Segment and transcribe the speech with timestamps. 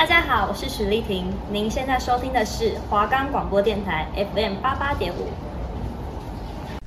[0.00, 1.26] 大家好，我是许丽婷。
[1.52, 5.28] 您现在收听的是华冈广播电台 FM 八八点五。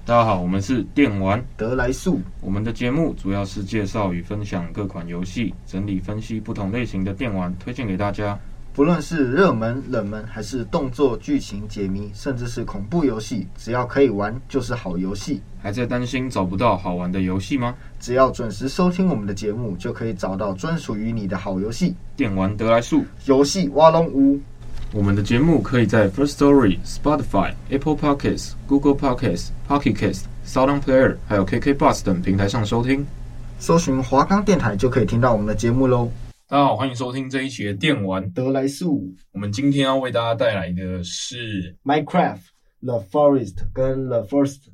[0.04, 2.20] 大家好，我们是电玩得来速。
[2.42, 8.36] 我们的节目主要是介绍与分享各款游戏，整理分析不同类型的电玩，推荐给大家。
[8.74, 15.40] 不论是热门、冷门，还是动作、剧情、解谜，甚至是恐怖游戏，只要可以玩，就是好游戏。
[15.62, 17.76] 还在担心找不到好玩的游戏吗？
[18.00, 21.96] 只要准时收听我们的节目，就可以找到专属于你的好游戏。
[22.16, 24.42] 电玩得来速，游戏挖龙屋。
[24.92, 33.06] 我们的节目可以在 First Story、Spotify、Apple Podcasts、Google Podcasts、Pocket Casts、SoundOn Player，还有 KK Bus 等平台上收听。
[33.60, 36.12] 搜寻华冈电台就可以听到我们的节目喽。
[36.50, 39.16] 大家好，欢迎收听这一期的电玩得来速。
[39.32, 42.42] 我们今天要为大家带来的是 Minecraft
[42.82, 44.66] The Forest 跟 The First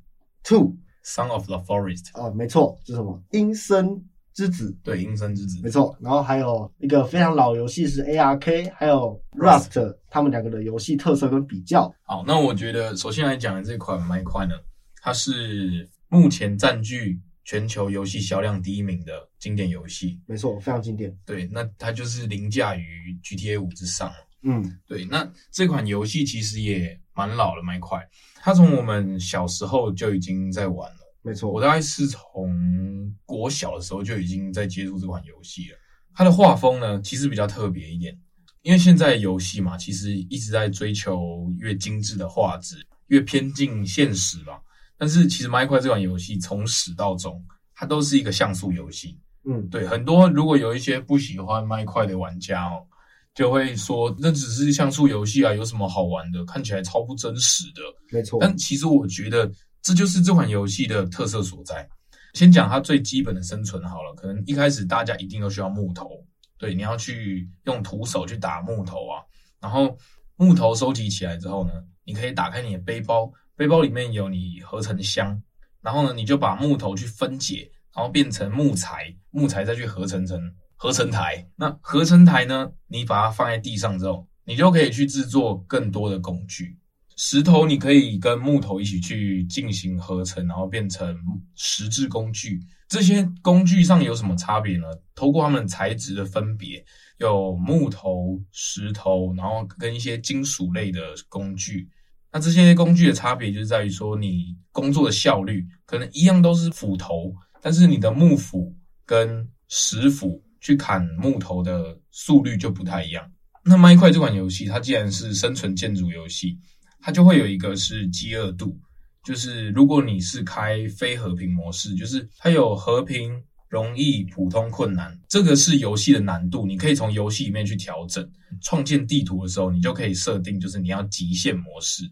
[0.44, 3.22] Two Son of the Forest 啊，没错，是什么？
[3.32, 4.76] 阴森之子。
[4.84, 5.96] 对，阴森之子，没错。
[6.02, 11.94] 然后还有一个非常老游戏是 ARK，还有 Rust，他们两个的游戏特色跟比较。
[12.02, 14.56] 好，那我觉得首先来讲的这款 Minecraft 呢，
[15.04, 17.22] 它是目前占据。
[17.50, 21.18] 全球游戏销量第一名的经典游戏，没错，非常经典。
[21.26, 24.14] 对，那它就是凌驾于 GTA 五之上。
[24.44, 25.04] 嗯，对。
[25.06, 28.08] 那这款游戏其实也蛮老了，蛮快。
[28.36, 30.98] 它从我们小时候就已经在玩了。
[31.24, 35.78] 没错，我大概是从国小的时候就已经在接触这款游戏了。
[36.14, 38.16] 它的画风呢，其实比较特别一点，
[38.62, 44.62] 因为现在游戏嘛，其实一直在追求越精致的画质，越偏近现实吧。
[45.00, 47.42] 但是其实《Minecraft》这款游戏从始到终，
[47.74, 49.18] 它都是一个像素游戏。
[49.46, 52.86] 嗯，对，很多如果有一些不喜欢《Minecraft》的玩家哦，
[53.34, 56.44] 就会说那只是像素游戏啊，有什么好玩的？
[56.44, 57.82] 看起来超不真实的。
[58.12, 58.38] 没错。
[58.42, 59.50] 但其实我觉得
[59.82, 61.88] 这就是这款游戏的特色所在。
[62.34, 66.10] 先讲它最基本的生存好了，可能一开始大家一定都需要木头，
[66.58, 69.24] 对，你要去用徒手去打木头啊，
[69.62, 69.98] 然后
[70.36, 71.72] 木头收集起来之后呢，
[72.04, 73.32] 你可以打开你的背包。
[73.60, 75.38] 背包里面有你合成箱，
[75.82, 80.40] 然后呢，你就把木头去分解，然后变成木材，木材再去合成成
[80.78, 81.46] 合成台。
[81.58, 86.78] 那合成台呢，你把它放在地上之后，你就可以去制作更多的工具。
[87.18, 91.14] 石头你可以跟木头一起去进行合成，然后变成
[91.56, 92.62] 石质工具。
[92.88, 94.86] 这些工具上有什么差别呢？
[95.16, 96.82] 透过它们材质的分别，
[97.18, 101.90] 有木头、石头，然后跟一些金属类的工具。
[102.32, 108.76] 那这些工具的差别就是在于说，你工作的效率可能一样都是斧头，但是你的木斧
[109.06, 113.32] 跟石斧去砍木头的速率就不太一样。
[113.64, 116.58] 那《麦块》这款游戏，它既然是生存建筑游戏，
[117.00, 118.78] 它就会有一个是饥饿度，
[119.24, 123.44] 就是如果你是开非和平模式，就是它有和平。
[123.70, 126.66] 容易、普通、困难，这个是游戏的难度。
[126.66, 128.28] 你可以从游戏里面去调整。
[128.62, 132.04] 创建地图的时候，你就可以设定，就是你要极限模式。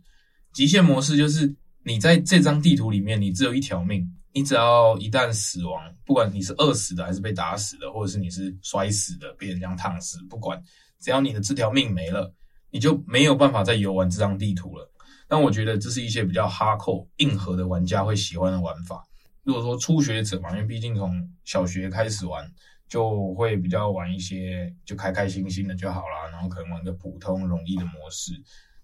[0.53, 1.51] 极限模式就是
[1.83, 10.61] 你在这张地图里面，你只有一条命，你只要一旦死亡，不管你是饿死的，还是被打死的，或者是你是摔死的，被人这样烫死，不管，
[11.01, 12.31] 只要你的这条命没了，
[12.69, 14.87] 你就没有办法再游玩这张地图了。
[15.27, 19.03] 但我觉得这是一些比较哈扣硬核的玩家会喜欢的玩法。
[19.47, 22.45] 如果说初学者嘛，因为毕竟从小学开始玩，
[22.89, 28.33] 就会比较玩一些就开开心心的就好啦，然后可能玩个普通容易的模式。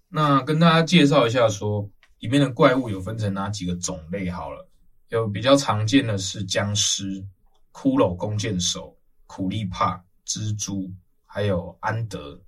[0.08, 4.66] 那跟大家介绍一下说，说里面的怪物有分成哪几个种类好了。
[5.10, 7.22] 有比较常见的是僵尸、
[7.70, 8.96] 骷髅弓箭手、
[9.26, 10.90] 苦力怕、蜘蛛，
[11.26, 12.40] 还有安德。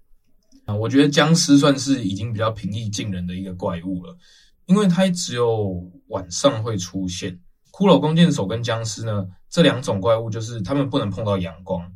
[0.65, 4.17] 啊，我觉得僵尸算是已经比较平易近人的一个怪物了，
[4.65, 7.39] 因为它只有晚上会出现。
[7.77, 11.87] 骷髅弓箭手跟僵尸呢，这两种怪物就是他们不能碰到阳光，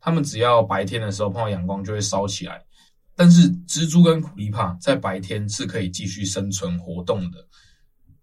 [0.00, 2.64] 他们只要白天的时候碰到阳光就会烧起来。
[3.14, 7.46] 但是蜘蛛跟苦力怕在白天是可以继续生存活动的。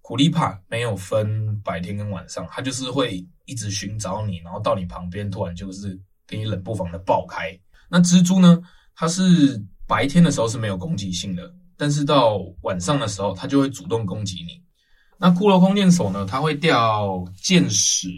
[0.02, 5.96] 苦力怕没有分白天跟晚上，它就是会一直寻找你，然后到你旁边突然就是
[6.26, 7.56] 给你冷不防的爆开。
[7.92, 8.60] 那蜘蛛呢，
[8.96, 14.63] 它是白天的时候是没有攻击性的，但是到晚上的时候，它就会主动攻击你。
[15.18, 16.26] 那骷髅弓箭手呢？
[16.30, 18.10] 它会掉箭矢，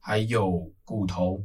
[0.00, 1.42] 还有骨头。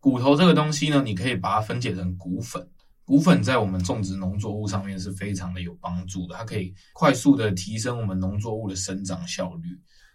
[0.00, 2.68] 骨头这个东西呢，你可以把它分解成骨粉。
[3.04, 9.68] 骨粉在我们种植农作物上面是非常的有帮助的，它可以快速的提升我们农作物的生长效率。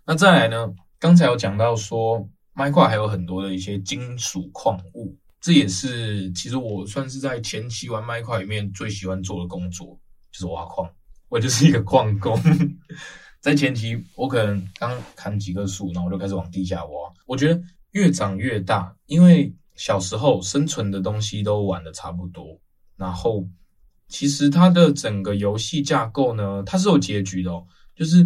[0.05, 0.73] 那再来呢？
[0.99, 9.99] 刚才有讲到说，麦块还有很多的一些金属矿物，这也是其实我算是在前期玩麦块里面最喜欢做的工作，
[10.31, 10.89] 就是挖矿。
[11.29, 12.39] 我就是一个矿工。
[13.43, 16.91] 在前期，我可能刚砍几棵树，然后我就开始往地下挖。
[17.25, 17.61] 我觉得
[17.91, 22.57] 越长越大，因为小时候生存的东西都玩得差不多，
[22.95, 23.45] 然后
[24.07, 27.67] 其实它的整个游戏架构呢，它是有结局的哦，
[27.97, 28.25] 就是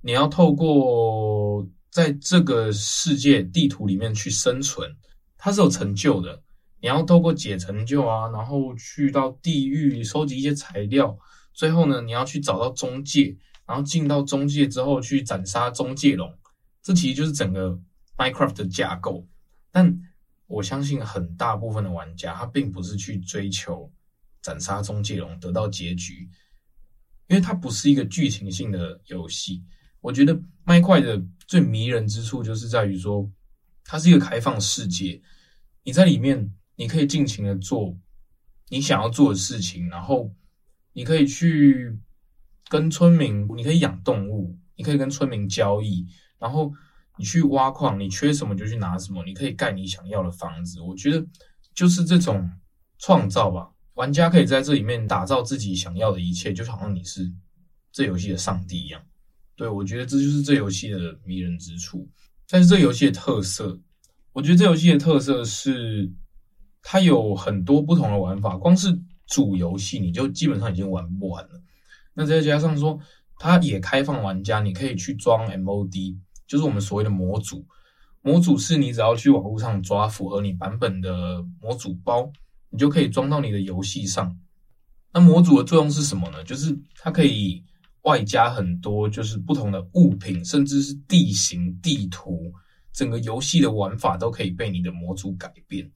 [0.00, 4.90] 你要透过在这个世界地图里面去生存，
[5.38, 6.42] 它是有成就的。
[6.80, 11.16] 你要透过解成就啊，然后去到地狱收集一些材料，
[11.54, 13.36] 最后呢，你要去找到中介，
[13.66, 16.32] 然后进到中介之后去斩杀中介龙。
[16.82, 17.78] 这其实就是整个
[18.16, 19.26] Minecraft 的架构。
[19.70, 20.00] 但
[20.46, 23.92] 我相信很大部分的玩家，他并不是去追求
[24.40, 26.28] 斩杀中介龙得到结局，
[27.26, 29.64] 因为它不是一个剧情性的游戏。
[30.00, 33.30] 我觉得麦块的最迷人之处就是在于说，
[33.84, 35.20] 它是一个开放世界，
[35.82, 36.52] 你在里面。
[36.78, 37.96] 你可以尽情的做
[38.68, 40.30] 你想要做的事情，然后
[40.92, 41.98] 你可以去
[42.68, 46.06] 跟村民，你可以养动物，你可以跟村民交易，
[46.38, 46.72] 然后
[47.16, 50.80] 你去挖矿，你缺什么就去拿什么，你可以盖你想要的房子。
[50.80, 51.26] 我觉得
[51.74, 52.50] 就是这种
[52.98, 57.32] 创造吧，玩家可以在这里面打造自己想要的一切，就好像你是
[57.92, 59.02] 这游戏的上帝一样。
[59.56, 62.08] 对，我觉得这就是这游戏的迷人之处。
[62.48, 63.80] 但是这游戏的特色，
[64.32, 66.12] 我觉得这游戏的特色是。
[66.88, 68.96] 它有很多不同的玩法，光是
[69.26, 71.60] 主游戏你就基本上已经玩不完了。
[72.16, 72.98] 那再加上说，
[73.38, 76.16] 它也开放玩家，你可以去装 MOD，
[76.46, 77.64] 就是我们所谓的模组。
[78.22, 82.32] 模组是你只要去网络上抓符合你版本的模组包，
[82.70, 84.36] 你就可以装到你的游戏上。
[85.12, 86.42] 那模组的作用是什么呢？
[86.42, 87.62] 就是它可以
[88.02, 92.52] 外加很多，就是不同的物品，甚至是地形、地图，
[92.92, 95.90] 整个游戏的玩法都可以被你的模组改变。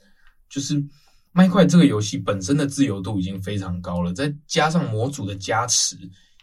[0.49, 0.84] 就是
[1.32, 5.97] 麦块这个游戏本身的自由度已经非常高了，再加上模组的加持，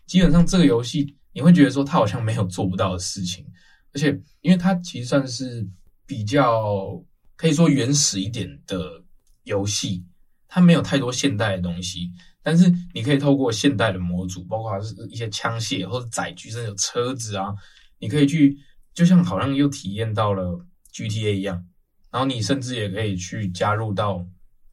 [0.06, 3.46] 基本上这个游戏你会觉得说它好像没有做不到的事情。
[3.94, 5.68] 而且因为它其实算是
[6.06, 7.04] 比较
[7.36, 9.04] 可以说原始一点的
[9.44, 10.06] 游戏，
[10.48, 12.12] 它没有太多现代的东西，
[12.42, 17.54] 但是你可以透过现代的模组，包括是一些枪械或者载具，甚至有车子啊，
[18.00, 18.58] 你可以去
[18.94, 21.66] 就像好像又体验到了 GTA 一样。
[22.10, 24.26] 然后你甚至也可以去加入到，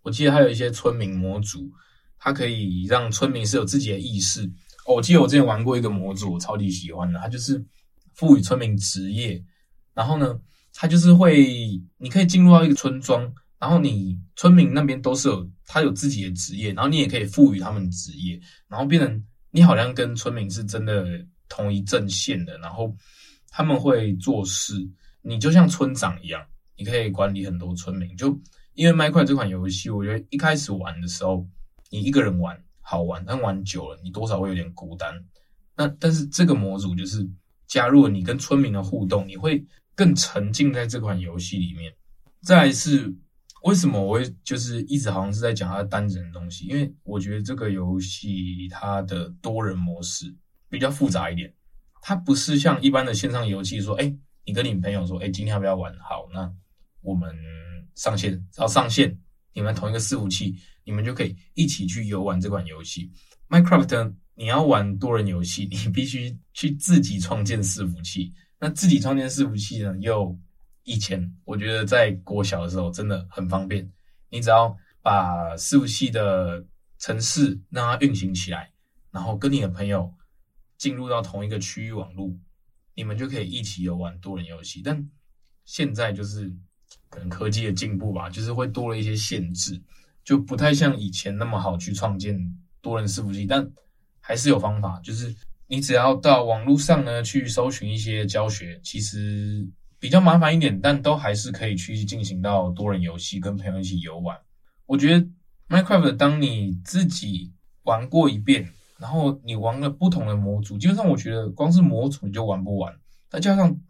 [0.05, 1.69] 我记得还有一些村民模组，
[2.19, 4.45] 它可以让村民是有自己的意识。
[4.87, 7.65] 哦，我记得我之前玩过一个模组，我超级喜欢的，它就是
[8.13, 9.43] 赋予村民职业。
[9.95, 10.39] 然后呢，
[10.75, 21.07] 它就是会，你可以进入到一个村庄，然后你村民那边都是有他有自己的职业，然后你也可以赋予他们职业，然后变成你好像跟村民是真的
[21.49, 22.95] 同一阵线的，然后
[23.49, 24.75] 他们会做事，
[25.23, 26.45] 你就像村长一样。
[26.77, 28.37] 你可以管理很多村民，就
[28.75, 31.47] 因为麦块这款游戏，我觉得一开始玩的时候，
[31.91, 35.25] 你一个人玩好玩，但玩久了，你多少会有点孤单。
[35.77, 37.29] 那但是这个模组就是
[37.69, 41.95] 加入了你跟村民的互动，你会更沉浸在这款游戏里面。
[42.43, 43.15] 再来是
[43.63, 50.35] 为什么我会就是一直好像是在讲它单人的东西，因为我觉得这个游戏它的多人模式
[50.69, 51.55] 比较复杂一点，
[52.03, 55.95] 它不是像一般的线上游戏说，哎，你跟你朋友说，哎，今天要不要玩？
[56.01, 56.53] 好，那。
[57.07, 57.37] 我们
[57.95, 59.17] 上线，只要上线，
[59.53, 63.11] 你们同一个伺服器，你们就可以一起去游玩这款游戏。
[63.49, 68.35] Minecraft，你要玩多人游戏，你必须去自己创建伺服器。
[68.59, 70.37] 那自己创建伺服器呢，又
[70.83, 73.89] 以前我觉得在国小的时候真的很方便，
[74.29, 76.67] 你只要把伺服器的
[76.99, 78.73] 程式让它运行起来，
[79.13, 80.13] 然后跟你的朋友
[80.79, 82.37] 进入到同一个区域网络，
[82.95, 84.83] 你们就可以一起游玩多人游戏。
[84.83, 85.09] 但
[85.65, 86.53] 现在就是。
[87.15, 89.81] 可能科技的进步吧，就是会多了一些限制，
[90.25, 92.37] 就不太像以前那么好去创建
[92.81, 93.71] 多人伺服器，但
[94.21, 94.99] 还是有方法。
[95.01, 95.33] 就是
[95.69, 99.65] 你只要到网络上呢去搜寻一些教学，其实
[100.01, 104.37] 比较麻烦一点，但都还是可以去进行到多人游戏，跟朋友一起游玩。
[104.87, 105.25] 我觉得
[105.69, 107.53] Minecraft 当你自己
[107.85, 108.69] 玩过一遍，
[108.99, 112.93] 然后你玩了不同的模组，基本上我觉得光是模组你就玩不完，
[113.31, 113.81] 再加上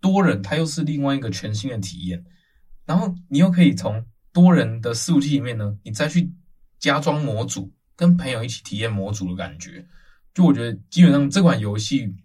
[0.00, 2.24] 多人，它又是另外一个全新的体验。
[2.88, 4.02] 然后你又可以从
[4.32, 6.32] 多人的伺服器里面呢，你再去
[6.78, 9.86] 加装模组，跟朋友一起体验模组的感觉。
[10.32, 12.16] 就我觉得，基本上这款游戏，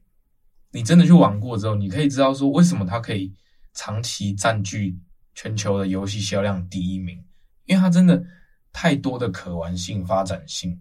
[0.72, 3.36] 你真的去玩过之后，你可以知道说为什么它可以
[3.74, 4.98] 长期占据
[5.36, 7.22] 全球的游戏销量第一名，
[7.65, 8.24] 因为它真的
[8.72, 10.79] 太多的可玩性、发展性，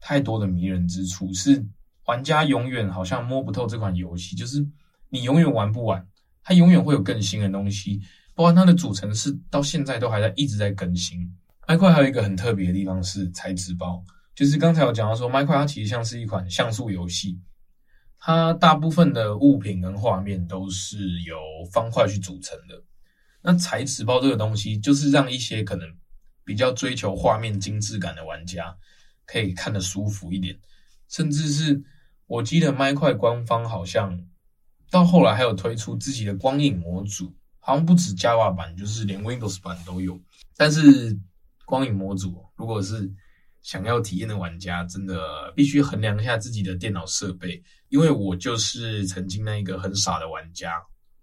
[0.00, 1.62] 太多的迷人之处，是
[2.06, 4.66] 玩家永远好像摸不透这款游戏，就是
[5.10, 6.08] 你永远玩不完，
[6.42, 8.00] 它永远会有更新的东西。
[8.34, 11.18] 包括它的组成是到现在都还在一直在更新。
[11.68, 17.40] 麦块还有一个很特别的地方是材质包，就是刚才有讲到说，麦块它其实像是一款像素游戏，
[18.18, 21.36] 它大部分的物品跟画面都是由
[21.72, 22.82] 方块去组成的。
[23.42, 25.88] 那材质包这个东西，就是让一些可能
[26.44, 28.76] 比较追求画面精致感的玩家
[29.24, 30.58] 可以看得舒服一点，
[31.08, 31.82] 甚至是
[32.26, 34.26] 我记得麦块官方好像
[34.90, 40.20] 到后来还有推出自己的光影模组，好像不止 Java 版，就是连 Windows 版都有。
[40.56, 41.18] 但是
[41.64, 43.10] 光影模组，如果是
[43.62, 50.72] 想要体验的玩家，真的必须衡量一下自己的电脑设备，因为我就是曾经那一个很傻的玩家。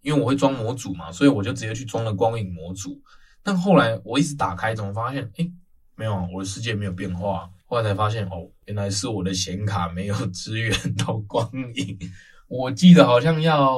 [0.02, 3.04] 因为我会装模组嘛，所以我就直接去装了光影模组。
[3.44, 5.52] 但后来我一直打开，怎么发现，诶，
[5.96, 7.50] 没有，我的世界没有变化。
[7.66, 12.00] 后来才发现，哦，原来是我的显卡没有支援到光影。
[12.48, 13.78] 我记得好像要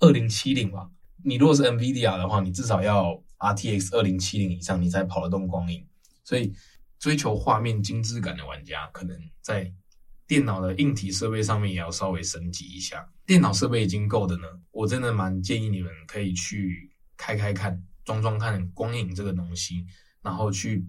[0.00, 0.88] 二零七零吧。
[1.24, 5.86] 你如果是 NVIDIA 的话，你至少要 RTX 二零七零以上，你才跑得动光影。
[6.24, 6.52] 所以
[6.98, 9.72] 追求画面精致感的玩家，可能在。
[10.24, 13.06] 电脑的硬体设备上面也要稍微升级一下。
[13.26, 19.84] 电脑设备已经够的呢，我真的蛮建议你们可以去开开看、装装看光影这个东西，
[20.22, 20.86] 然后去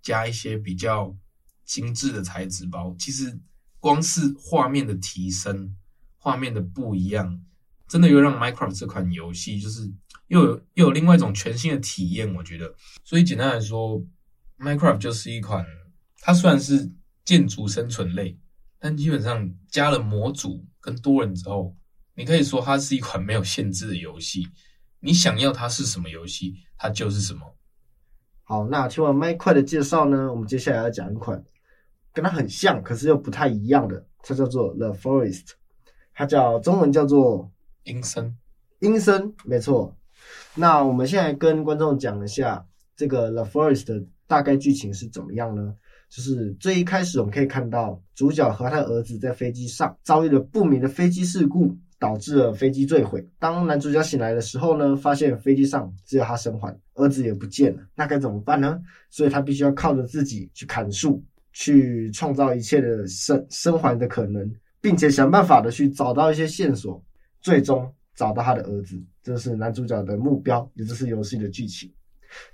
[0.00, 1.12] 加一些比较
[1.64, 2.94] 精致的材质包。
[2.96, 3.36] 其实
[3.80, 5.74] 光是画面的提升、
[6.18, 7.42] 画面的不一样，
[7.88, 9.90] 真的又让 Minecraft 这款游戏就是
[10.28, 12.34] 又有又有另外一种全新的体验。
[12.34, 12.74] 我觉得，
[13.04, 14.02] 所以简单来说
[14.58, 15.64] ，Minecraft 就是一款，
[16.20, 16.90] 它虽然是
[17.24, 18.38] 建筑生存类。
[18.78, 21.74] 但基本上加了模组跟多人之后，
[22.14, 24.46] 你可以说它是一款没有限制的游戏。
[25.00, 27.56] 你想要它是什么游戏，它就是什么。
[28.42, 31.42] 好，那听完 Minecraft 的介绍呢，我们接下来要讲一款
[32.12, 35.52] 跟它很像，可是又不太一样的，它叫做 The Forest，
[36.12, 37.50] 它叫中文叫做
[37.84, 38.36] 阴森。
[38.80, 39.94] 阴森，没错。
[40.54, 42.64] 那我们现在跟观众讲一下
[42.96, 45.74] 这个 The Forest 的大概剧情是怎么样呢？
[46.10, 53.26] 就是最一开始，我们可以看到主角和他的儿子在飞机上遭遇了不明的飞机事故，导致了飞机坠毁。
[53.38, 57.82] 当男主角醒来的时候呢，发现飞机上只有他生还，儿子也不见了。
[57.96, 58.80] 那该怎么办呢？
[59.10, 61.20] 所以他必须要靠着自己去砍树，
[61.52, 64.48] 去创造一切的生生还的可能，
[64.80, 67.02] 并且想办法的去找到一些线索，
[67.44, 69.00] 最终找到他的儿子。
[69.22, 71.92] 这是男主角的目标，也就是游戏的剧情。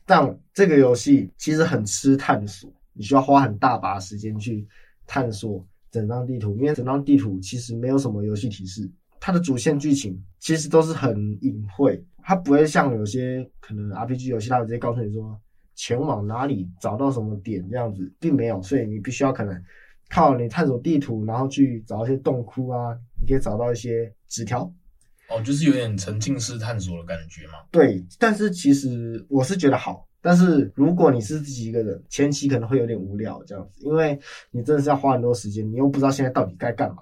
[0.04, 2.70] 但这个游戏其实很吃探索。
[2.92, 4.66] 你需要花很大把时间去
[5.06, 15.40] 探索整张地图，因为整张地图其实没有什么游戏提示，它的主线剧情其实都是很隐晦，它不会像有些可能 RPG 游戏，它直接告诉你说
[15.76, 19.64] 前往哪里找到什么点这样子，并没有，所以你必须要可能
[20.10, 24.70] 靠你探索地图，然后去找一些洞窟啊，你可以找到一些纸条。
[25.30, 27.54] 哦，就是有点沉浸式探索的感觉嘛。
[27.70, 30.06] 对，但是其实我是觉得好。
[30.20, 34.18] 但是如果你是自己一个人，前期可能会有点无聊这样子，因为
[34.50, 36.96] 你真的是要花很多时间，你又不知道现在到底该干嘛。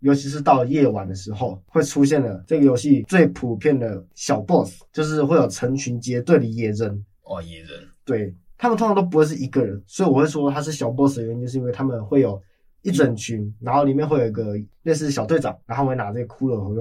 [0.00, 7.04] 尤其是到夜晚的时候，会出现了这个游戏最普遍的小 boss，就是会有成群结队的野人。
[7.22, 12.42] 哦，野人，对，他们通常都不会是一个人，所以我会说他是小 boss 的原因，就是因为他们会有
[12.82, 16.74] 一整群，然后里面会有一个类似小队长，然后会拿这个骷髅头，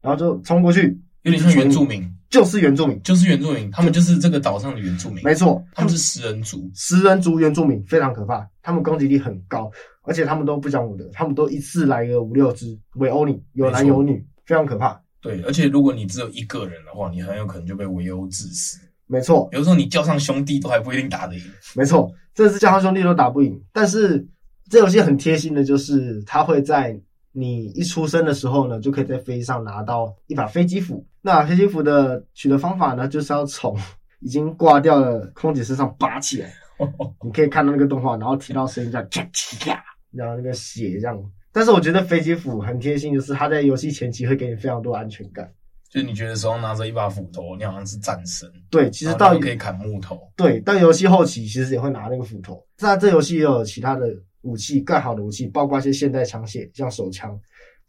[0.00, 2.08] 然后就冲过去，有点像原住民。
[2.30, 5.20] 就是原住民，就是原住民，他们就是这个岛上的原住民。
[5.24, 9.68] 没错，他们是食人族，食人族原住民非常可怕，他们攻击力很高，
[10.02, 15.02] 而且他们都不讲武德，他们都一次来个五六只围殴你，有男有女，非常可怕。
[15.20, 18.78] 对，而且如果你只有一个人的话，你很有可能就被围殴致死。
[19.10, 21.42] 没错，有时候你叫上兄弟都还不一定打得赢。
[21.74, 24.26] 没错，这次叫上兄弟都打不赢，但是
[24.70, 26.98] 这游戏很贴心的就是，它会在。
[27.32, 31.06] 你一出生的时候呢，就可以在飞机上拿到一把飞机斧。
[31.22, 33.78] 那飞机斧的取得方法呢，就是要从
[34.18, 36.52] 已经挂掉的空姐身上拔起来。
[37.22, 39.22] 你可以看到那个动画，然后提到声音叫咔
[39.60, 41.16] 咔，然后那个血这样。
[41.52, 45.48] 但是我觉得飞机斧很贴心，就是它在游戏前期会给你非常多安全感。
[45.90, 48.50] 就你觉得手上拿着一把斧头，你好像是战神。
[48.70, 50.18] 对，其实到可以砍木头。
[50.36, 52.64] 对，但游戏后期其实也会拿那个斧头。
[52.78, 54.06] 那这游戏也有其他的。
[54.42, 57.38] 武器更好的武器，包括一些现代枪械，像手枪。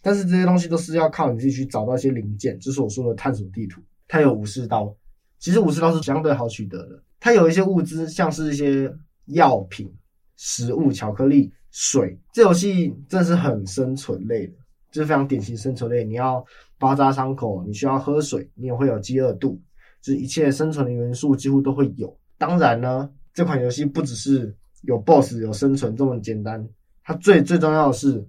[0.01, 3.81] 但是这些东西都是要靠你自己去找到一些零件，就是我说的探索地图。
[4.05, 4.93] 它有武士刀，
[5.39, 7.01] 其实武士刀是相对好取得的。
[7.21, 8.93] 它有一些物资，像是一些
[9.27, 9.89] 药品、
[10.35, 12.19] 食物、巧克力、水。
[12.33, 14.53] 这游戏真的是很生存类的，
[14.91, 16.03] 就是非常典型生存类。
[16.03, 16.45] 你要
[16.77, 19.59] 包扎伤口，你需要喝水，你也会有饥饿度，
[20.01, 22.15] 就是一切生存的元素几乎都会有。
[22.37, 24.55] 当然呢，这款游戏不只是。
[24.85, 26.67] 有 BOSS 有生存这么简单，
[27.03, 28.27] 它最最重要的是，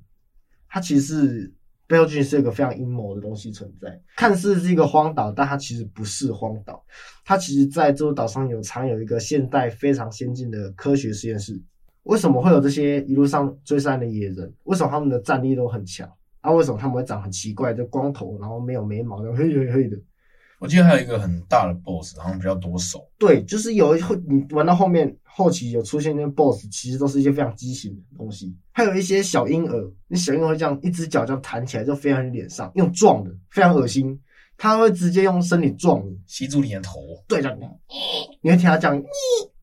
[0.68, 1.50] 它其实
[1.86, 3.98] 背后其实是一个非常阴谋的东西存在。
[4.16, 6.84] 看似是一个荒岛，但它其实不是荒岛。
[7.24, 11.58] 它其实在这座岛上有藏有一个现代非常先进的科学实验室。
[12.02, 14.52] 为什么会有这些一路上追杀的野人？
[14.64, 16.06] 为什么他们的战力都很强？
[16.42, 19.96] 啊，为什么他们会长很奇怪就光头，然后没有眉毛，然后黑黑黑的？
[20.58, 23.08] 我记得还有一个很大的 BOSS，好像比较多手。
[23.18, 28.54] 对，就是有后你玩到后面后期有出现那些 BOSS，其实都是一些非常畸形的东西。
[28.70, 34.20] 还有一些小婴儿，那小婴儿会这样一只脚这样弹起来，就飞在你脸上，用撞的，非常恶心。
[34.56, 37.00] 他会直接用身体撞你，吸住你的头。
[37.26, 37.56] 对的，
[38.40, 38.94] 你会听他讲，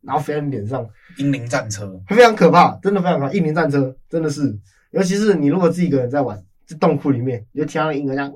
[0.01, 0.85] 然后飞在你脸上。
[1.17, 3.31] 英灵战车，非常可怕，真的非常可怕。
[3.31, 4.59] 英灵战车真的是，
[4.91, 8.31] 尤其是你如果自己一个人在玩，在洞窟里面，你就听到那婴儿这样。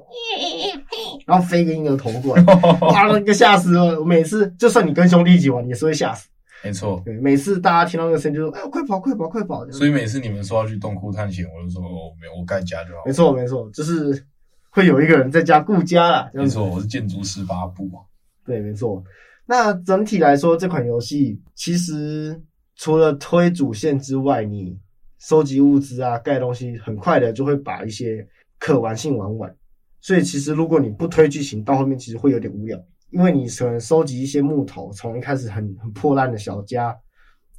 [1.27, 2.43] 然后飞一个婴儿头过来，
[2.81, 3.99] 哇，那个吓死了！
[3.99, 6.27] 我每次就算你跟兄弟一起玩，也是会吓死。
[6.63, 14.25] 没错，对，每次大家听到那个声音就说：“哎，快跑，快跑，快跑！”所以每次你们说要去洞窟探险，我就说：“哦，没有，我盖家就好。”没错，没错，就是
[14.69, 16.31] 会有一个人在家顾家啦。
[16.33, 17.99] 没错，我是建筑师八部嘛。
[18.45, 19.03] 对，没错。
[19.45, 22.41] 那整体来说，这款游戏其实
[22.77, 24.77] 除了推主线之外，你
[25.25, 28.27] 收集物资啊、盖东西，很快的就会把一些
[28.59, 29.55] 可玩性玩完。
[30.01, 32.77] 所以其实如果你不推剧情，到后面其实会有点无聊，
[33.09, 36.93] 因为你可能收集一些木头，从一开始很很破烂的小家，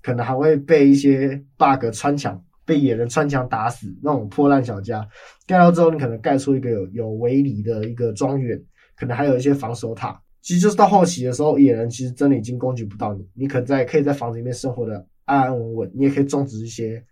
[0.02, 5.08] 可能还会被一些 bug 穿墙，被野人穿墙打死那种破烂小家，
[5.46, 8.62] 盖到之后你可能盖出一个有有围篱的一个庄园，
[8.94, 10.20] 可能还有一些防守塔。
[10.42, 17.02] 其实就是到后期的时候，野人其实真的已经攻击不到你，你可在可以在房子里面生活的安安稳稳，你也可以种植一些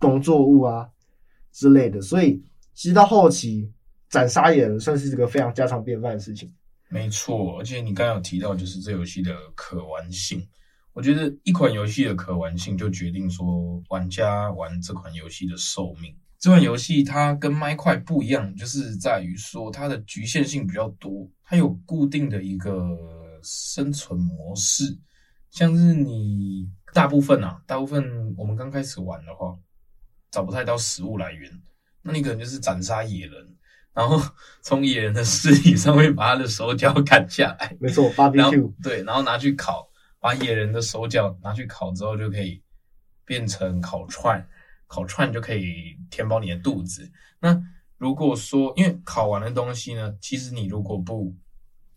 [0.00, 0.88] 农作物啊
[1.52, 2.00] 之类的。
[2.00, 2.42] 所以
[2.74, 3.72] 其实到后期。
[4.10, 6.50] 斩杀野人算是一个非常家常便饭的事情。
[6.88, 10.42] 没错，而且你刚刚有提到，就是这游戏的可玩性。
[10.94, 16.16] 我觉得一款游戏的可玩性，就决定说玩家玩这款游戏的寿命。
[16.38, 22.96] 这款游戏它跟麦块不一样，就是在于说它的局限性比较多，它有固定的一个
[23.42, 24.84] 生存模式，
[25.50, 29.54] 像是你大部分啊，大部分我们刚开始玩的话，
[30.30, 31.50] 找不太到食物来源，
[32.02, 33.54] 那你可能就是斩杀野人。
[33.94, 34.20] 然后
[34.62, 39.88] 从野人的尸体上面把他的手脚砍下来，没错，barbecue，对，然后拿去烤，
[40.20, 42.62] 把野人的手脚拿去烤之后就可以
[43.24, 44.46] 变成烤串，
[44.86, 47.10] 烤串就可以填饱你的肚子。
[47.40, 47.60] 那
[47.96, 51.34] 如果说因为烤完的东西呢，其实你如果不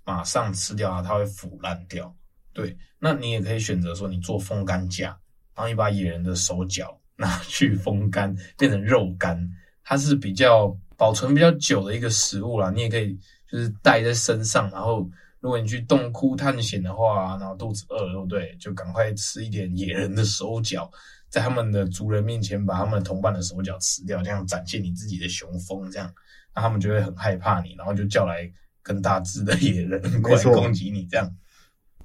[0.04, 2.16] 马上吃掉它，它会腐烂掉。
[2.52, 5.10] 对，那你也可以选择说你做风干架，
[5.54, 9.50] 然后你把野人的手脚拿 去风干，变成肉干，
[9.86, 10.76] 它是比较。
[10.98, 13.18] 保存比较久的一个食物啦，你也可以
[13.52, 18.56] 就是带在身上，然后如果你去洞窟探险的话，然后肚子饿，对不对？
[18.60, 20.88] 就赶快吃一点野人的手脚，
[21.28, 26.14] 在他们的族人面前把他们同伴的手脚吃掉，这样展现你自己的雄风，这样
[26.54, 28.48] 那他们就会很害怕你，然后就叫来
[28.84, 31.36] 更大只的野人过来攻击你，这样。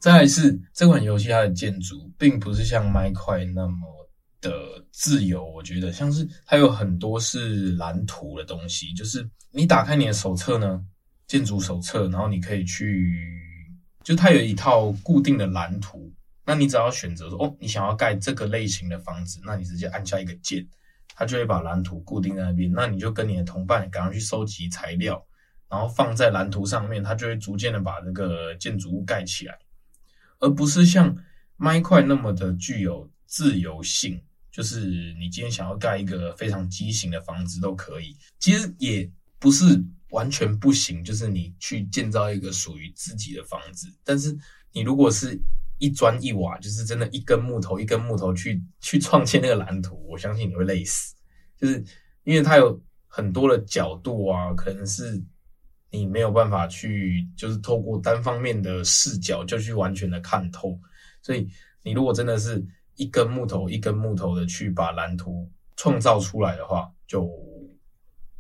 [0.00, 3.95] 再来是这款游戏它的建筑并不是像麦块那么。
[4.46, 10.84] 的自由，我觉得像是它有很多是蓝图的东西，就是你打开你的手册呢，
[11.26, 13.20] 建筑手册，然后你可以去，
[14.04, 16.12] 就它有一套固定的蓝图，
[16.44, 20.64] 那你只要选择说，哦，你想要盖这个类型的房子，那你直接按下一个键，
[21.14, 25.20] 它就会把蓝图固定在那边，那你就跟你的同伴赶快去收集材料，
[25.68, 29.58] 然后放在蓝图上面，它就会逐渐的把这个建筑物盖起来，
[30.38, 31.16] 而不是像
[31.56, 34.22] 麦块那么的具有自由性。
[34.56, 34.86] 就是
[35.20, 39.06] 你今天想要盖一个非常畸形的房子都可以，其实也
[39.38, 41.04] 不是完全不行。
[41.04, 44.34] 就是你去建造一个属于自己的房子，但是
[44.72, 45.38] 你如果是
[45.76, 51.14] 一砖一瓦，就是真的一根木头一根木头去去创建那个蓝图，我相信你会累死。
[51.58, 51.84] 就是
[52.24, 55.22] 因为它有很多的角度啊，可能是
[55.90, 60.80] 你没有办法去，就是透过单方面的视角就去完全的看透。
[61.20, 61.46] 所以
[61.82, 62.66] 你如果真的是。
[62.96, 67.30] 一根木头一根木头的去把蓝图创造出来的话，就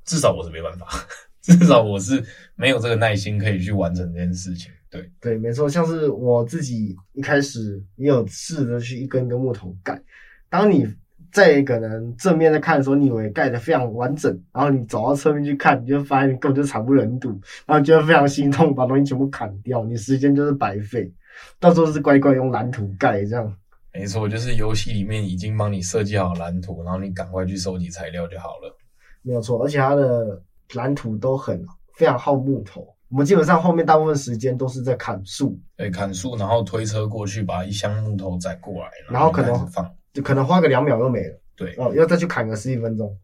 [0.04, 0.86] 至少我是没办法，
[1.42, 2.22] 至少我是
[2.54, 4.72] 没有这个耐心可以去完成这件事情。
[4.88, 10.00] 对对，没错，像是我自己一开始也有试着去一根一根木头盖。
[10.48, 10.86] 当你
[11.32, 17.28] 在可能正面在看的时候，你以为盖得非常完整，然后你走到侧面去看，你就发现你根本就惨不忍睹，
[17.66, 21.12] 然后觉得非常心痛，把东西全部砍掉，你时间就是白费。
[21.58, 23.54] 到时候是乖乖用蓝图盖这样。
[23.98, 28.76] 没错，就是游戏里面已经帮你设计好蓝图，然后你赶快去收集材料就好了。
[29.22, 30.42] 没有错，而且它的
[30.74, 31.60] 蓝图都很
[31.94, 32.86] 非常耗木头。
[33.08, 41.40] 我们基本上后面大部分时间都是在砍树，对，砍树，然后推车过去把一箱木头载过来，然后可能放，就可能花个两秒就没了。
[41.56, 43.16] 对，哦，要再去砍个十几分钟，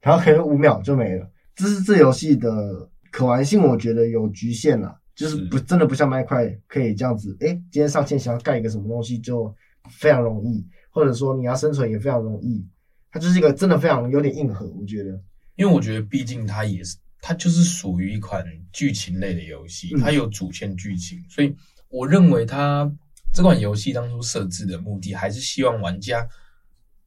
[0.00, 1.28] 然后可能五秒就没了。
[1.56, 2.50] 这是这游戏的
[3.10, 7.36] 可玩性，我觉得有局限了，就是不真的不像麦块可以这样子。
[7.40, 9.54] 诶，今天上线想要盖一个什么东西就。
[9.88, 12.66] 非常容易，或者说你要生存也非常容易，
[13.10, 15.10] 它就是一个真的非常有点硬核，我觉得。
[15.56, 21.54] 因为我觉得毕竟它也是它就是属于一款剧情类的游戏，嗯、它有主线剧情，所以
[21.88, 22.90] 我认为它
[23.34, 26.26] 这款游戏当初设置的目的，还是希望玩家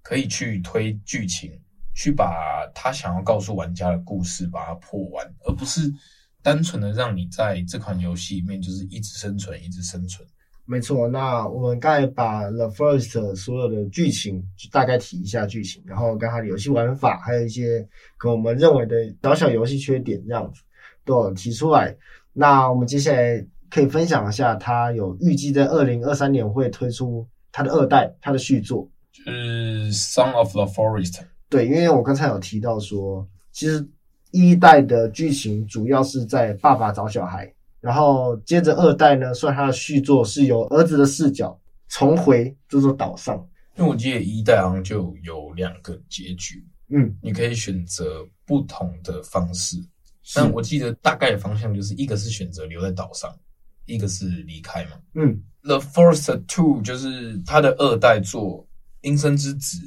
[0.03, 1.51] 可以去推剧情，
[1.95, 5.91] 去把他想要告诉玩家的故事把它破完，而不是
[6.43, 10.27] 单纯的让你在这款游戏里面就是一直生存，一直生存。
[10.65, 17.85] 没错，那我们刚才把 The Forest 所有的剧情就大概提一下剧情，然后跟它的游戏玩法，还有一些
[18.17, 20.61] 跟我们认为的小小游戏缺点这样子
[21.03, 21.93] 都有提出来。
[22.31, 31.13] 那我们接下来可以分享一下，它有预计在二零二三年会推出它的二代，它的续作，就是《Song of the Forest》。
[31.49, 33.85] 对，因为我刚才有提到说，其实
[34.31, 37.53] 一代的剧情主要是在爸爸找小孩。
[37.83, 43.35] 然后接着二代呢，算他的续作是由儿子的视角重回这座岛上。
[43.75, 49.75] 因为我记得一代好像就有两个结局，嗯，你可以选择不同的方式。
[50.33, 53.29] 但我记得大概的方向就是一个是选择留在岛上，
[53.85, 54.91] 一个是离开嘛。
[55.15, 58.61] 嗯，《The Forest Two》就是他的二代作
[59.01, 59.77] 《阴森之子》，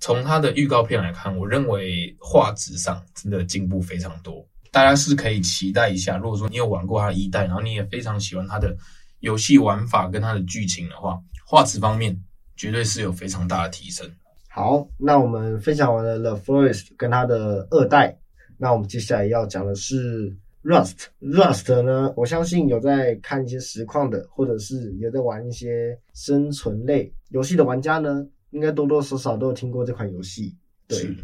[0.00, 4.48] 从他的预告片来看，我认为画质上真的进步非常多。
[4.74, 8.76] 大家是可以期待一下，如果说你有玩过它一代，然后你也非常喜欢它的
[9.20, 12.20] 游戏玩法跟它的剧情的话，画质方面
[12.56, 14.04] 绝对是有非常大的提升。
[14.50, 18.18] 好，那我们分享完了 The Forest 跟它的二代，
[18.58, 21.04] 那我们接下来要讲的是 Rust。
[21.20, 30.52] Rust 呢，我相信有在看一些实况的，或者是有在玩一些生存类游戏的玩家呢，应该多多少少都有听过这款游戏。
[30.88, 31.16] 对。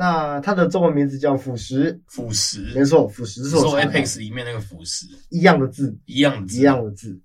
[0.00, 5.06] 那它的中文名字叫腐蚀，腐蚀，没错，腐蚀是说 Apex 里面那个腐蚀。
[5.28, 7.20] 一样的字，一样的字，一样的字。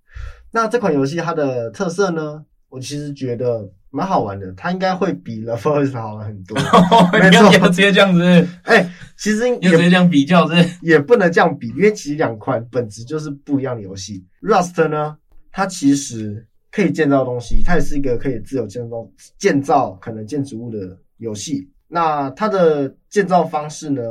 [0.51, 6.57] 那这款游戏它的特色呢，我其实觉得蛮好玩的，它应该会比 The Forest 好玩很多。
[7.13, 8.23] 没错，直接这样子，
[8.63, 14.25] 哎、欸，其实也直接这样比较，这也不能这样比，因为其实两款本质就是不一样的游戏。
[14.41, 15.15] Rust 呢，
[15.51, 19.07] 它其实可以建造东西，它也是一个可以自由建造
[19.37, 21.69] 建造可能建筑物的游戏。
[21.93, 24.01] 那它的建造方式呢，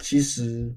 [0.00, 0.74] 其实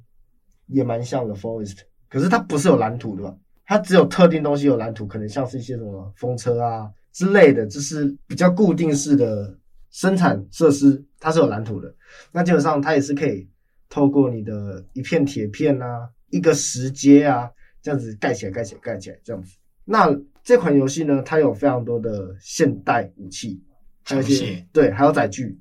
[0.68, 3.36] 也蛮像的 Forest，可是它不是有蓝图的吧？
[3.66, 9.58] 它只有特定东西有蓝图，可能像是一些什么风车啊之类的，就是比较固定式的
[9.90, 11.92] 生产设施，它是有蓝图的。
[12.32, 13.50] 那基本上它也是可以
[13.90, 17.50] 透过你的一片铁片啊，一个石阶啊，
[17.82, 19.58] 这样子盖起来、盖起来、盖起来这样子。
[19.84, 23.60] 那这款游戏呢，它有非常多的现代武器，
[24.04, 25.60] 还有一些对，还有载具。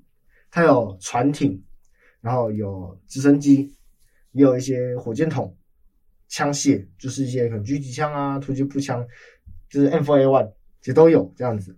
[0.55, 1.61] 它有船艇，
[2.21, 3.75] 然后有直升机，
[4.31, 5.53] 也有一些火箭筒、
[6.29, 9.05] 枪械，就是一些可能狙击枪啊、突击步枪，
[9.69, 10.53] 就是 M4A1
[10.85, 11.77] 也都有这样子。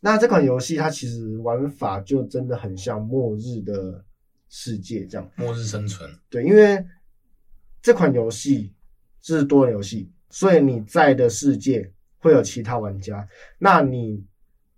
[0.00, 4.02] 那这款游戏它其实玩法就真的很像末日的
[4.48, 6.10] 世界这样，末日生存。
[6.30, 6.82] 对，因为
[7.82, 8.72] 这款游戏
[9.20, 14.24] 是多人游戏，所以你在的世界会有其他玩家，那你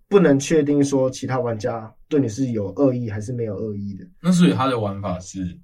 [0.09, 1.95] 不能确定说其他玩家。
[2.13, 4.07] 对你是有恶意还是没有恶意的？
[4.21, 5.59] 那所以它的玩法是，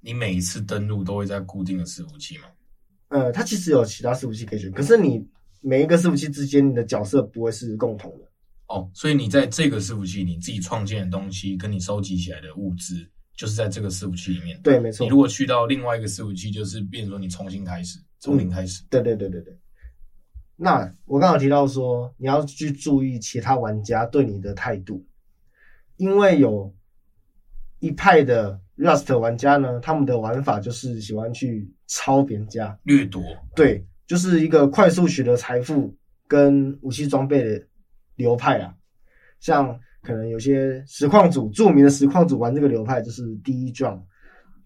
[0.00, 2.46] 你每一次登录都会在固定的伺服器吗？
[3.10, 5.24] 呃，它其实有其他伺服器可以选，可是你
[5.60, 8.28] 每一个伺服器之间，你的角色不会是共同的。
[8.66, 14.60] 哦，所以你在这个伺服器，你自己创建的东西跟你收集起来的物资，就是在这个伺服器里面。
[14.62, 15.04] 对，没错。
[15.04, 18.82] 你如果去到另外一个伺服器，就是变成说你重新开始，从零开始。
[18.82, 18.86] 嗯。
[18.90, 19.56] 对对对对对。
[20.56, 25.06] 那我刚好提到说，你要去注意其他玩家对你的态度。
[25.96, 26.74] 因为有
[27.78, 33.22] 一派的 Rust 玩家呢，他们的玩法就是喜欢去抄别人家，掠夺。
[33.54, 35.94] 对，就是一个快速取得财富
[36.26, 37.66] 跟武器装备的
[38.16, 38.74] 流派啊。
[39.40, 44.02] 像可能有些实况组，著名的实况组玩这个流派，就是第一 John，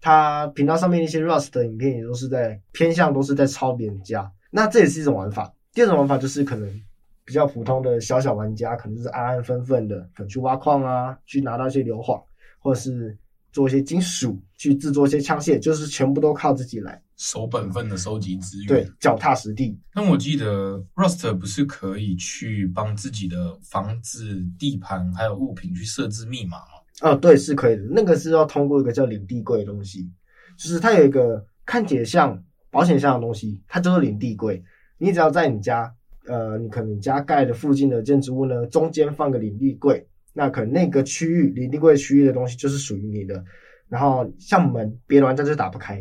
[0.01, 4.31] 他频道上面一些 Rust 的影片也都是在偏向都是在抄别人家。
[4.49, 5.53] 那这也是一种玩法。
[5.73, 6.81] 第二种玩法就是可能。
[7.29, 12.19] 比较普通的小小玩家，可能就是安安分分的，可能去挖矿啊，去拿到一些硫磺，
[12.57, 13.15] 或者是
[13.51, 19.79] 做一些金属，去制作一些枪械，就是全部都靠自己来，守本分的收集资源，对，脚踏实地。
[19.93, 27.11] 那我记得 Rust 不是可以去帮自己的房子、地盘还有物品去设置密码吗？
[27.11, 27.83] 哦，对，是可以的。
[27.91, 30.11] 那个是要通过一个叫领地柜的东西，
[30.57, 34.63] 就是它有一个看起来像保险箱的东西，它就是领地柜。
[34.97, 35.93] 你只要在你家。
[36.29, 43.43] 呃，你可能你家盖的附近的建筑物呢，中间放个领地柜，那可能那个区域领地柜区域的东西就是属于你的。
[43.87, 45.97] 然后像门，别的玩家就打不开；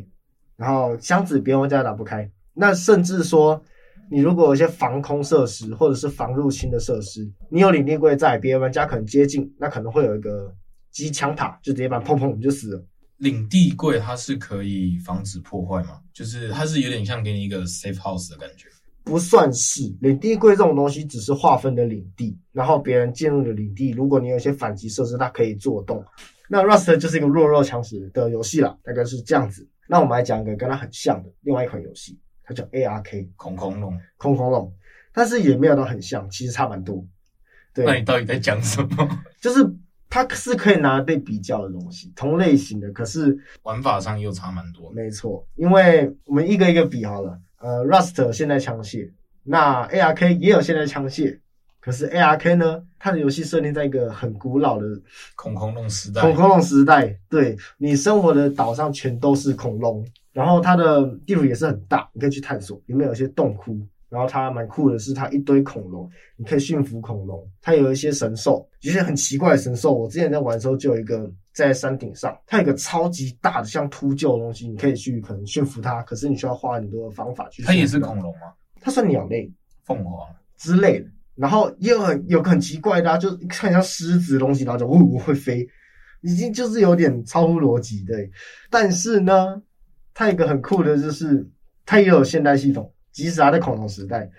[0.57, 2.31] 然后箱子，别的玩家打不开。
[2.53, 3.63] 那甚至说，
[4.11, 10.55] 你如果有一些防空设施或者是防入侵的设施，你有领地柜在，别的玩家可能接近，那可能会有一个
[10.91, 12.85] 机枪塔，就直接把砰砰你就死了。
[13.17, 16.01] 领地柜它是可以防止破坏吗？
[16.13, 18.69] 就是它是有点像给你一个 safe house 的感觉。
[19.09, 26.05] 不算是领地柜这种东西，只是划分的领地，然后别人进入的领地，如果你有一些反击设施，它可以做动。
[26.47, 29.67] 那 Rust 就是一个弱肉强食的游戏啦，大概是这样子。
[29.89, 34.71] 那我们来讲一个跟它很像的另外一款游戏，它叫 ARK 空空龙，空空龙，
[35.15, 37.03] 但是也没有到很像，其实差蛮多。
[37.73, 39.09] 对，那你到底在讲什么？
[39.41, 39.67] 就是
[40.11, 44.93] 它是可以拿来被比较的东西，同类型的，可是玩法上又差蛮多。
[44.93, 47.41] 没错，因为我们一个一个比好了。
[47.61, 49.11] 呃，Rust 现在枪械，
[49.43, 51.39] 那 ARK 也有现在枪械，
[51.81, 54.87] 可是 ARK 呢，它的游戏设定在一个很古老的
[55.35, 56.21] 恐恐龙时代。
[56.21, 63.77] 恐恐龙时代，对，你生活的岛上全都是恐龙，然后它的地图也是很大，你可以去探索，里面有一些洞窟，
[64.09, 71.31] 然后它蛮酷的是它一堆恐龙，你可以驯服恐龙，它有一些神兽，有些很奇怪的神兽，我之前在玩的时候就有一个。
[71.67, 77.65] 在山顶上，它有一个超级大的像秃鹫的东西，你可以去可能驯服它，可是你需要花很多的方法去。
[77.65, 78.53] 它也是恐龙吗？
[78.81, 79.53] 它算鸟类，
[79.85, 80.15] 凤凰
[80.57, 81.11] 之类的。
[81.35, 85.69] 然后也有很有个很奇怪的，啊，就看像狮子的东西，然后就呜呜会飞，
[86.21, 88.31] 已经就是有点超乎逻辑对。
[88.71, 89.61] 但是呢，
[90.15, 91.45] 它有一个很酷的就是
[91.85, 94.31] 它也有现代系统，即使它在恐龙时代，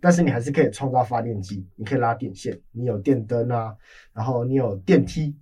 [0.00, 3.74] 但是你还是可以创造发电机，你可以拉电线，你有电灯啊，
[4.12, 5.36] 然后你有电梯。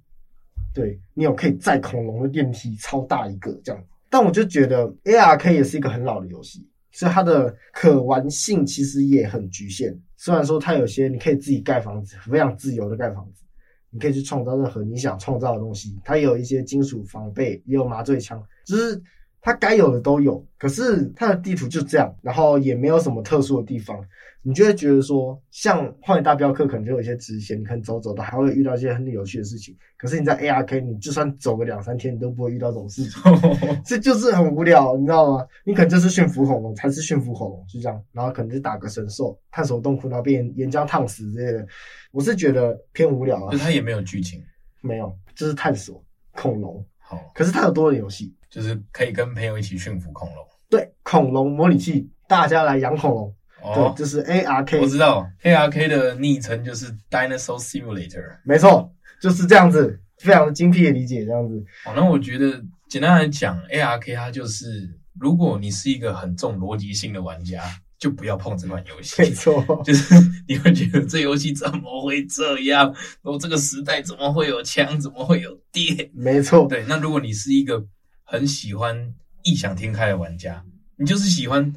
[0.76, 3.82] 对，你有可以载恐龙的电梯，超大一个这样。
[4.10, 9.98] 但我就觉得 ARK 也是一个很老的游戏，所以它的可玩性其实也很局限。
[10.18, 13.42] 虽然说它有些你可以自己盖房子，非常自由的盖房子，
[13.88, 15.98] 你可以去创造任何你想创造的东西。
[16.04, 19.02] 它有一些金属防备，也有麻醉枪，就是
[19.46, 20.44] 它该有的都有。
[20.58, 23.96] 可是它的地图就这样，然后也没有什么特殊的地方。
[24.42, 29.76] 你就会觉得说，像荒野大镖客可能就有一些支线，你可能走走的还会遇到一些很有趣的事情。
[29.96, 33.20] 可是你在 ARK，你就算走个两三天，你都不会遇到这种事情，
[33.84, 35.46] 这就是很无聊，你知道吗？
[35.64, 41.66] 你可能就是驯服恐龙，才是驯服恐龙，就这样，然后可能就打个神兽，探索洞窟，然后被岩岩浆烫死之类的。
[42.12, 43.52] 我是觉得偏无聊啊。
[43.52, 44.42] 就它也没有剧情，
[44.82, 46.84] 没有，就是探索恐龙。
[46.98, 50.44] 好，可是它有多人游戏，就是可以跟朋友一起驯服恐龙。
[50.68, 53.34] 对，恐龙模拟器，大家来养恐龙。
[53.62, 61.64] 哦，就是 ARK，我知道 ARK 的昵称就是 Dinosaur Simulator，没错，就是这样子，非常精辟的理解这样子。
[61.84, 67.60] 哦，那我觉得简单来讲，ARK 它就是，如果你是一个很重逻辑性的玩家，
[67.98, 69.22] 就不要碰这款游戏。
[69.22, 70.14] 没错， 就是
[70.46, 72.86] 你会觉得这游戏怎么会这样？
[73.22, 75.00] 然后这个时代怎么会有枪？
[75.00, 76.08] 怎么会有电？
[76.14, 76.84] 没错，对。
[76.86, 77.84] 那如果你是一个
[78.26, 80.62] 很喜欢异想天开的玩家，
[80.96, 81.74] 你就是喜欢。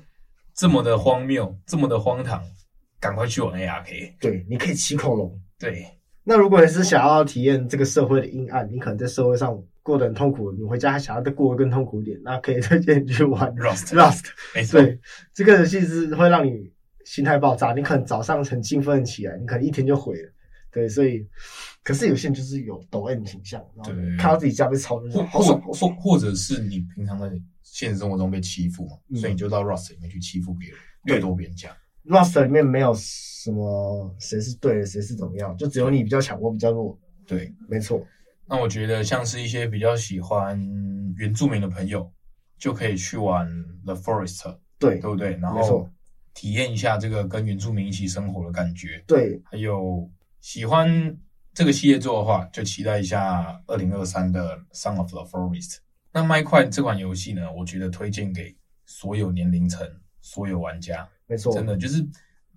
[0.55, 2.43] 这么的荒谬，这么的荒唐，
[2.99, 4.13] 赶快去玩 ARK。
[4.19, 5.39] 对，你可以骑恐龙。
[5.57, 5.85] 对，
[6.21, 13.95] 那如果你是想要体验这个社会的阴暗，你可能在社会上过得很痛苦，你回家还想要再过得更痛苦一点，那可以推荐你去玩 Rust。
[13.95, 14.99] Rust，没错，对，
[15.33, 16.69] 这个游戏是会让你
[17.05, 20.29] 心态爆炸，你可能早上很兴奋起来，你可能一天就毁了。
[20.73, 21.25] 对，所以，
[21.89, 25.95] 可是有些人就是有抖 M 倾向，然后看到自己家被抄，的好爽，好爽。
[25.95, 27.27] 或者是你平常在
[27.63, 31.75] 现实生活中被欺负嘛，嗯、所以你就到 Rust 里面去欺负别人，掠夺别人家。
[32.05, 36.95] Rust 里面没有什么谁是对的，谁是怎么样，就只有你比较强，我比较弱。
[37.25, 38.05] 对，没错。
[38.45, 40.55] 那我觉得像是一些比较喜欢
[41.17, 42.07] 原住民的朋友，
[42.59, 43.47] 就可以去玩
[43.83, 45.35] The Forest，对，对不对？
[45.37, 45.89] 然后
[46.35, 49.03] 体验一下这个跟原住民一起生活的感觉。
[49.07, 50.07] 对，还有。
[50.41, 50.87] 喜欢
[51.59, 55.71] 这个系列做的话，就期待一下二零二三的《Song of the Forest》。
[56.13, 59.85] 那麦块这款游戏呢，我觉得推荐给所有年龄层、
[60.21, 61.05] 所有玩家。
[61.27, 62.07] 没错，真的就是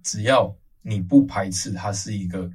[0.04, 2.48] 只要你不排斥它是一个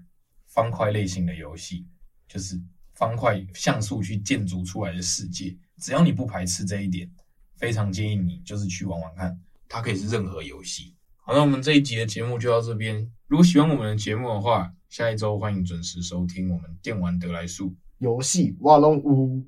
[0.45, 1.85] 方块类型的游戏，
[2.29, 2.57] 就是
[2.93, 7.11] 方块像素去建筑出来的世界，只要你不排斥这一点，
[7.57, 9.37] 非常建议你就是去玩玩看。
[9.67, 10.95] 它可以是任何游戏。
[11.17, 13.11] 好，那我们这一集的节目就到这边。
[13.27, 19.45] 如果喜欢我们的节目的话，下一周欢迎准时收听我们电玩得来速游戏挖龙屋。